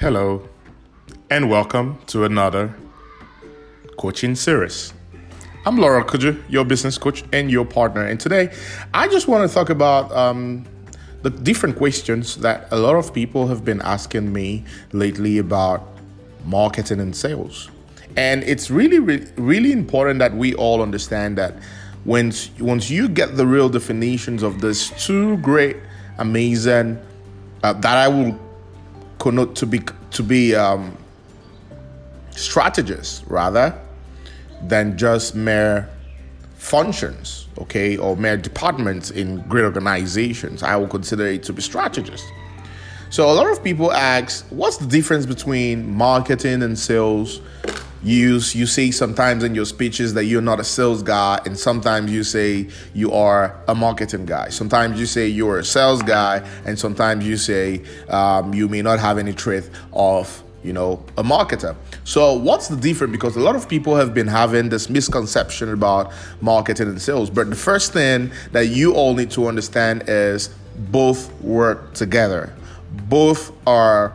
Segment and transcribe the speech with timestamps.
[0.00, 0.48] Hello,
[1.28, 2.72] and welcome to another
[3.96, 4.92] coaching series.
[5.66, 8.04] I'm Laura Kuju, your business coach and your partner.
[8.04, 8.54] And today,
[8.94, 10.64] I just want to talk about um,
[11.22, 15.84] the different questions that a lot of people have been asking me lately about
[16.44, 17.68] marketing and sales.
[18.16, 21.56] And it's really, really, important that we all understand that
[22.04, 25.76] once, once you get the real definitions of these two great,
[26.18, 27.00] amazing,
[27.64, 28.38] uh, that I will
[29.18, 30.96] connote to be to be um,
[32.30, 33.78] strategists rather
[34.62, 35.88] than just mere
[36.56, 40.62] functions, okay, or mere departments in great organizations.
[40.62, 42.26] I will consider it to be strategists.
[43.10, 47.40] So a lot of people ask, what's the difference between marketing and sales?
[48.02, 52.12] You you say sometimes in your speeches that you're not a sales guy, and sometimes
[52.12, 54.50] you say you are a marketing guy.
[54.50, 59.00] Sometimes you say you're a sales guy, and sometimes you say um, you may not
[59.00, 61.74] have any trait of you know a marketer.
[62.04, 63.10] So what's the difference?
[63.10, 67.30] Because a lot of people have been having this misconception about marketing and sales.
[67.30, 72.54] But the first thing that you all need to understand is both work together.
[73.08, 74.12] Both are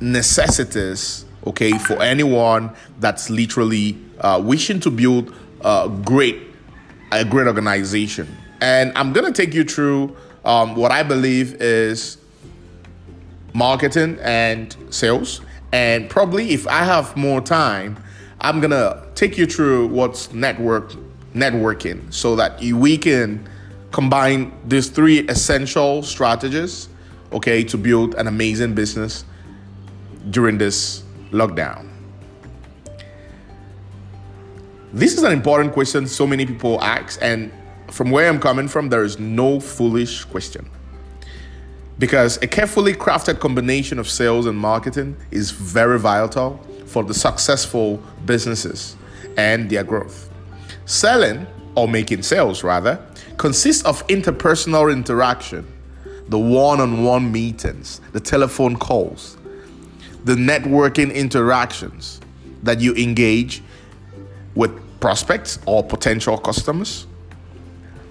[0.00, 6.40] necessities okay, for anyone that's literally uh, wishing to build a great,
[7.12, 8.28] a great organization.
[8.60, 12.18] And I'm gonna take you through um, what I believe is
[13.52, 15.40] marketing and sales.
[15.72, 17.96] And probably if I have more time,
[18.40, 20.92] I'm gonna take you through what's network
[21.34, 23.48] networking so that we can
[23.90, 26.88] combine these three essential strategies,
[27.32, 29.24] okay, to build an amazing business
[30.30, 31.03] during this
[31.34, 31.88] lockdown?
[34.92, 37.52] This is an important question so many people ask, and
[37.90, 40.70] from where I'm coming from, there is no foolish question.
[41.98, 48.00] Because a carefully crafted combination of sales and marketing is very vital for the successful
[48.24, 48.96] businesses
[49.36, 50.30] and their growth.
[50.86, 53.04] Selling, or making sales rather,
[53.36, 55.66] consists of interpersonal interaction,
[56.28, 59.36] the one on one meetings, the telephone calls,
[60.24, 62.20] the networking interactions
[62.62, 63.62] that you engage
[64.54, 64.70] with
[65.00, 67.06] prospects or potential customers.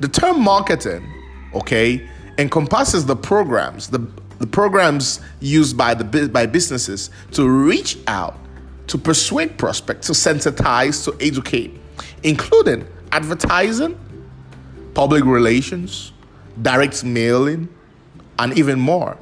[0.00, 1.10] The term marketing,
[1.54, 2.06] okay,
[2.38, 4.06] encompasses the programs, the,
[4.38, 8.38] the programs used by the by businesses to reach out,
[8.88, 11.78] to persuade prospects, to sensitize, to educate,
[12.24, 13.98] including advertising,
[14.92, 16.12] public relations,
[16.60, 17.68] direct mailing,
[18.38, 19.16] and even more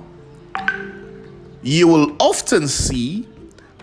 [1.63, 3.27] you will often see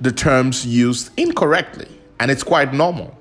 [0.02, 1.88] the terms used incorrectly,
[2.20, 3.16] and it's quite normal.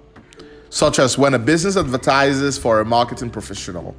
[0.70, 3.94] Such as when a business advertises for a marketing professional,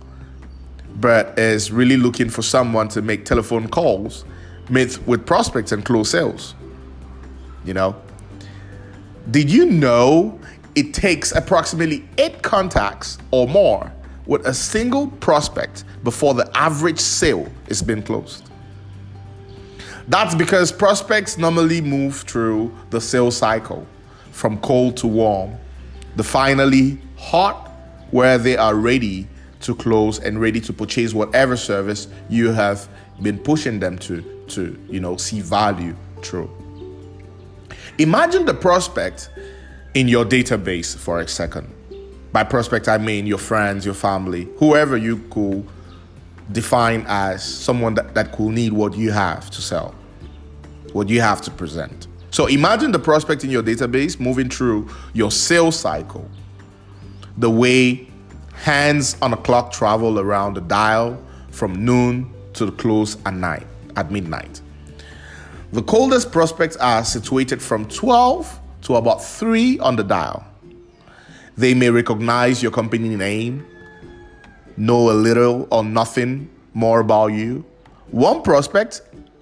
[0.96, 4.26] but is really looking for someone to make telephone calls,
[4.70, 6.56] meet with prospects, and close sales.
[7.66, 7.96] You know?
[9.32, 10.40] Did you know
[10.76, 13.92] it takes approximately eight contacts or more
[14.26, 18.47] with a single prospect before the average sale is being closed?
[20.08, 23.86] That's because prospects normally move through the sales cycle
[24.32, 25.56] from cold to warm,
[26.16, 27.72] the finally hot,
[28.12, 29.28] where they are ready
[29.62, 32.88] to close and ready to purchase whatever service you have
[33.22, 36.50] been pushing them to to you know see value through.
[37.98, 39.30] Imagine the prospect
[39.94, 41.74] in your database for a second.
[42.32, 45.68] By prospect, I mean your friends, your family, whoever you could
[46.52, 49.94] define as someone that, that could need what you have to sell,
[50.94, 52.08] what you have to present.
[52.32, 56.30] So imagine the prospect in your database moving through your sales cycle,
[57.38, 58.08] the way
[58.54, 61.22] hands on a clock travel around the dial
[61.52, 64.62] from noon to the close at night, at midnight.
[65.72, 70.46] The coldest prospects are situated from 12 to about 3 on the dial.
[71.58, 73.66] They may recognize your company name,
[74.78, 77.66] know a little or nothing more about you.
[78.12, 79.02] One prospect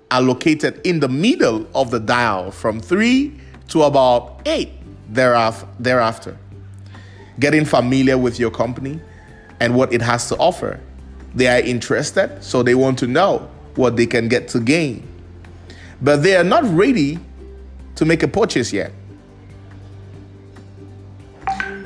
[0.10, 3.40] are located in the middle of the dial from 3
[3.70, 4.70] to about 8
[5.10, 6.38] thereafter.
[7.40, 9.02] Getting familiar with your company
[9.60, 10.80] and what it has to offer.
[11.34, 15.06] They are interested, so they want to know what they can get to gain.
[16.02, 17.20] But they are not ready
[17.96, 18.92] to make a purchase yet.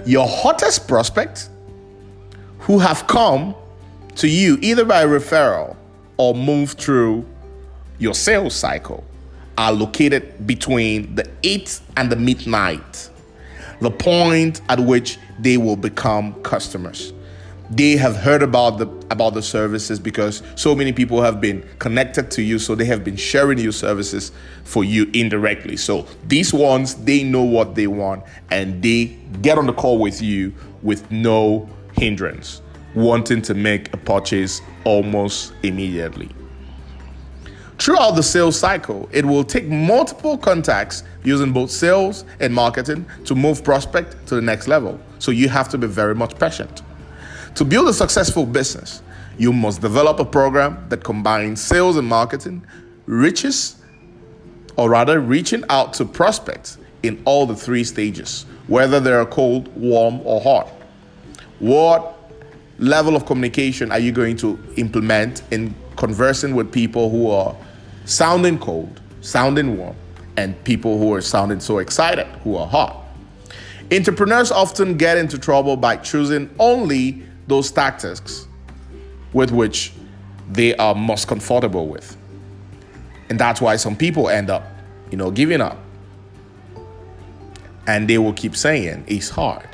[0.06, 1.50] Your hottest prospects
[2.70, 3.56] who have come
[4.14, 5.76] to you either by referral
[6.18, 7.26] or moved through
[7.98, 9.04] your sales cycle
[9.58, 13.10] are located between the 8th and the midnight,
[13.82, 17.12] the point at which they will become customers.
[17.72, 22.30] they have heard about the about the services because so many people have been connected
[22.32, 24.32] to you so they have been sharing your services
[24.64, 29.06] for you indirectly so these ones they know what they want and they
[29.44, 30.52] get on the call with you
[30.82, 32.62] with no hindrance
[32.96, 36.30] wanting to make a purchase almost immediately
[37.80, 43.36] Throughout the sales cycle, it will take multiple contacts using both sales and marketing to
[43.36, 45.00] move prospect to the next level.
[45.20, 46.82] So you have to be very much patient.
[47.56, 49.02] To build a successful business,
[49.38, 52.68] you must develop a program that combines sales and marketing,
[53.06, 53.78] reaches,
[54.76, 59.74] or rather, reaching out to prospects in all the three stages, whether they are cold,
[59.78, 60.70] warm, or hot.
[61.60, 62.18] What
[62.78, 67.56] level of communication are you going to implement in conversing with people who are
[68.06, 69.96] sounding cold, sounding warm,
[70.38, 73.06] and people who are sounding so excited, who are hot?
[73.92, 78.48] Entrepreneurs often get into trouble by choosing only those tactics
[79.34, 79.92] with which
[80.50, 82.16] they are most comfortable with.
[83.30, 84.64] And that's why some people end up,
[85.12, 85.78] you know, giving up.
[87.88, 89.68] And they will keep saying it's hard.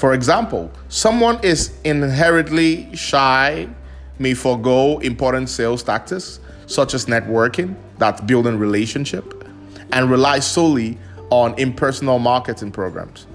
[0.00, 3.68] For example, someone is inherently shy,
[4.18, 9.46] may forego important sales tactics such as networking, that's building relationship,
[9.92, 10.96] and rely solely
[11.28, 13.26] on impersonal marketing programs.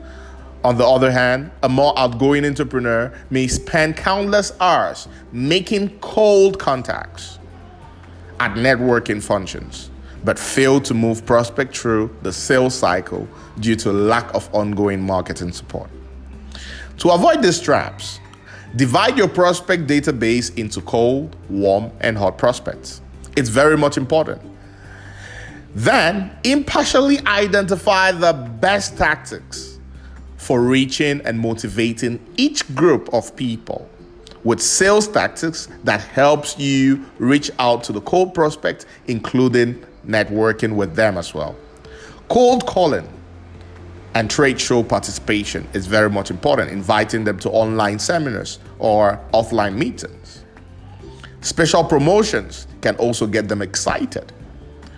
[0.64, 7.38] On the other hand, a more outgoing entrepreneur may spend countless hours making cold contacts
[8.40, 9.92] at networking functions,
[10.24, 13.28] but fail to move prospect through the sales cycle
[13.60, 15.92] due to lack of ongoing marketing support.
[17.00, 18.20] To avoid these traps,
[18.76, 23.02] divide your prospect database into cold, warm, and hot prospects.
[23.36, 24.42] It's very much important.
[25.76, 29.78] Then, impartially identify the best tactics
[30.38, 33.90] for reaching and motivating each group of people
[34.46, 40.96] with sales tactics that helps you reach out to the cold prospect, including networking with
[40.96, 41.56] them as well.
[42.30, 43.10] Cold calling
[44.16, 49.76] and trade show participation is very much important, inviting them to online seminars or offline
[49.76, 50.44] meetings.
[51.42, 54.32] Special promotions can also get them excited.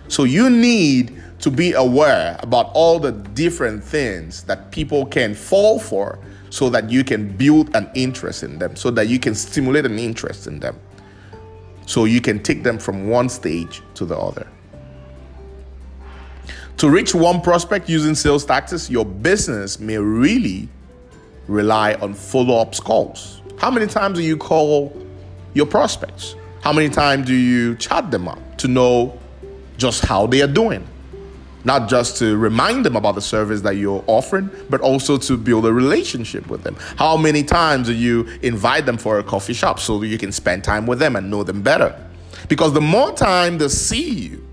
[0.08, 5.80] So you need to be aware about all the different things that people can fall
[5.80, 9.86] for so that you can build an interest in them, so that you can stimulate
[9.86, 10.80] an interest in them,
[11.86, 14.48] so you can take them from one stage to the other.
[16.78, 20.70] To reach one prospect using sales tactics, your business may really
[21.48, 23.42] rely on follow up calls.
[23.58, 24.96] How many times do you call
[25.56, 26.36] your prospects?
[26.62, 29.18] How many times do you chat them up to know
[29.78, 30.88] just how they are doing?
[31.64, 35.66] not just to remind them about the service that you're offering, but also to build
[35.66, 36.78] a relationship with them.
[36.96, 40.64] How many times do you invite them for a coffee shop so you can spend
[40.64, 41.94] time with them and know them better?
[42.48, 44.48] Because the more time they see you,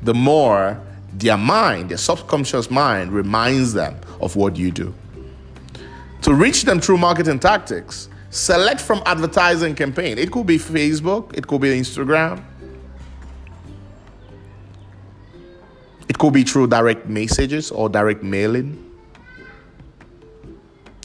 [0.00, 0.80] the more
[1.12, 4.94] their mind, their subconscious mind, reminds them of what you do.
[6.22, 10.18] To reach them through marketing tactics, select from advertising campaign.
[10.18, 12.42] It could be Facebook, it could be Instagram,
[16.12, 18.90] It could be through direct messages or direct mailing.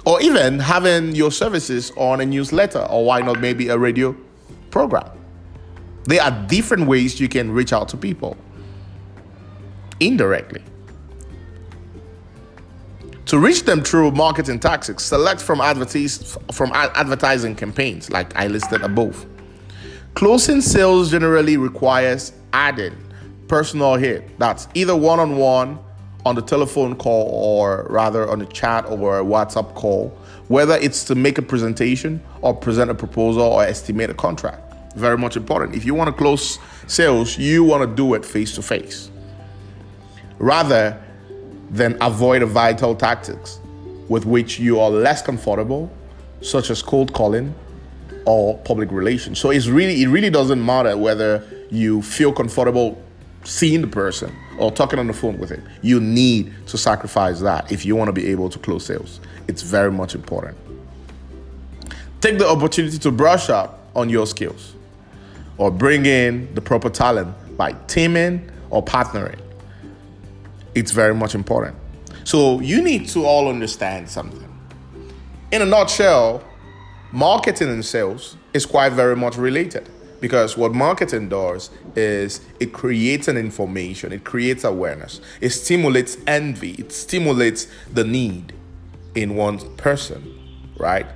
[0.06, 4.13] Or even having your services on a newsletter, or why not maybe a radio
[4.69, 5.09] program.
[6.04, 8.35] There are different ways you can reach out to people
[9.99, 10.63] indirectly.
[13.27, 18.83] To reach them through marketing tactics, select from, advertise, from advertising campaigns like I listed
[18.83, 19.25] above.
[20.13, 22.95] Closing sales generally requires adding
[23.49, 24.39] personal hit.
[24.39, 25.77] That's either one on one
[26.25, 31.04] on the telephone call or rather on a chat or a WhatsApp call, whether it's
[31.06, 34.95] to make a presentation or present a proposal or estimate a contract.
[34.95, 35.75] Very much important.
[35.75, 39.11] If you want to close sales, you want to do it face to face
[40.39, 41.01] rather
[41.69, 43.59] than avoid vital tactics
[44.07, 45.91] with which you are less comfortable,
[46.41, 47.53] such as cold calling
[48.25, 49.39] or public relations.
[49.39, 53.01] So it's really it really doesn't matter whether you feel comfortable
[53.44, 55.67] seeing the person or talking on the phone with him.
[55.81, 59.19] You need to sacrifice that if you want to be able to close sales.
[59.47, 60.57] It's very much important.
[62.19, 64.73] Take the opportunity to brush up on your skills
[65.57, 69.39] or bring in the proper talent by teaming or partnering.
[70.77, 71.75] It's very much important.
[72.23, 74.47] So you need to all understand something.
[75.51, 76.43] In a nutshell,
[77.11, 79.89] marketing and sales is quite very much related.
[80.21, 86.73] Because what marketing does is it creates an information, it creates awareness, it stimulates envy,
[86.73, 88.53] it stimulates the need
[89.15, 90.39] in one person,
[90.77, 91.07] right?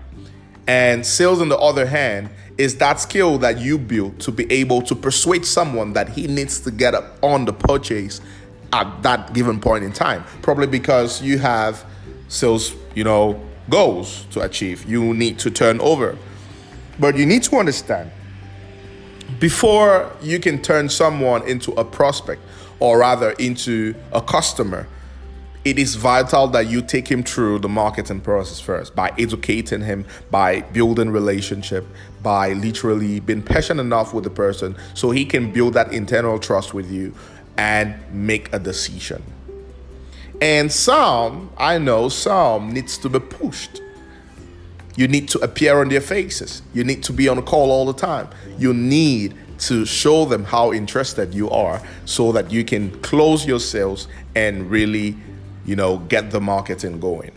[0.68, 4.82] And sales, on the other hand, is that skill that you build to be able
[4.84, 8.22] to persuade someone that he needs to get up on the purchase
[8.74, 10.24] at that given point in time.
[10.42, 11.86] Probably because you have
[12.28, 14.90] sales, you know, goals to achieve.
[14.90, 16.18] You need to turn over.
[17.00, 18.12] But you need to understand
[19.40, 22.42] before you can turn someone into a prospect
[22.80, 24.88] or rather into a customer,
[25.64, 30.06] it is vital that you take him through the marketing process first by educating him,
[30.32, 31.86] by building relationship,
[32.24, 36.74] by literally being passionate enough with the person so he can build that internal trust
[36.74, 37.14] with you
[37.62, 39.22] and make a decision.
[40.42, 43.80] And some, I know some needs to be pushed.
[44.96, 46.64] You need to appear on their faces.
[46.74, 48.30] You need to be on call all the time.
[48.58, 53.60] You need to show them how interested you are so that you can close your
[53.60, 55.16] sales and really
[55.64, 57.32] you know, get the marketing going.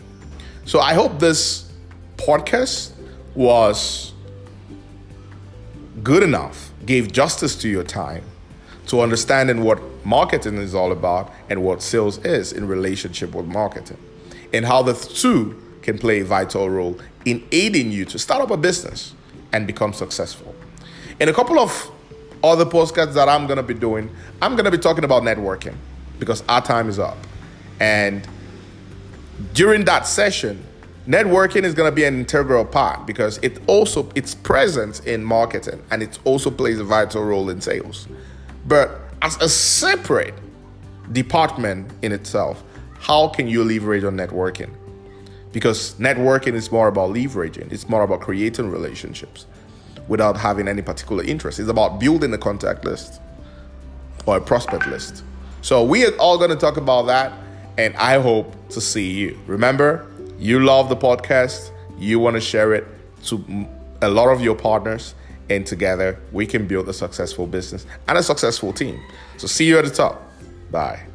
[0.65, 1.71] So I hope this
[2.17, 2.93] podcast
[3.35, 4.11] was
[6.01, 8.23] good enough, gave justice to your time
[8.87, 13.97] to understanding what marketing is all about and what sales is in relationship with marketing
[14.53, 18.51] and how the two can play a vital role in aiding you to start up
[18.51, 19.13] a business
[19.51, 20.55] and become successful.
[21.19, 21.91] In a couple of
[22.43, 24.09] other podcasts that I'm going to be doing,
[24.41, 25.75] I'm going to be talking about networking
[26.19, 27.17] because our time is up.
[27.79, 28.27] And
[29.53, 30.63] during that session,
[31.07, 35.83] networking is going to be an integral part because it also its presence in marketing
[35.91, 38.07] and it also plays a vital role in sales.
[38.65, 40.33] But as a separate
[41.11, 42.63] department in itself,
[42.99, 44.71] how can you leverage on networking?
[45.51, 49.45] Because networking is more about leveraging, it's more about creating relationships
[50.07, 51.59] without having any particular interest.
[51.59, 53.21] It's about building a contact list
[54.25, 55.23] or a prospect list.
[55.61, 57.33] So we are all going to talk about that
[57.77, 59.39] and I hope to see you.
[59.47, 60.07] Remember,
[60.37, 62.85] you love the podcast, you want to share it
[63.25, 63.67] to
[64.01, 65.15] a lot of your partners,
[65.49, 68.99] and together we can build a successful business and a successful team.
[69.37, 70.21] So, see you at the top.
[70.71, 71.14] Bye.